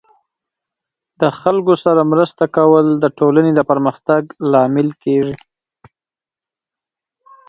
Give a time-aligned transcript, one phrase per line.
[1.21, 5.35] د خلکو سره مرسته کول د ټولنې د پرمختګ لامل کیږي.